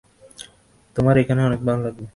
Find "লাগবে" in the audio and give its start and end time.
1.83-2.05